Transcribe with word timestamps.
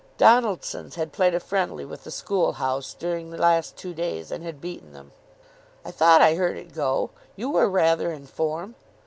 Donaldson's 0.17 0.95
had 0.95 1.11
played 1.11 1.35
a 1.35 1.39
friendly 1.39 1.85
with 1.85 2.05
the 2.05 2.09
school 2.09 2.53
house 2.53 2.95
during 2.95 3.29
the 3.29 3.37
last 3.37 3.77
two 3.77 3.93
days, 3.93 4.31
and 4.31 4.43
had 4.43 4.59
beaten 4.59 4.93
them. 4.93 5.11
"I 5.85 5.91
thought 5.91 6.21
I 6.23 6.33
heard 6.33 6.57
it 6.57 6.73
go. 6.73 7.11
You 7.35 7.51
were 7.51 7.69
rather 7.69 8.11
in 8.11 8.25
form." 8.25 8.73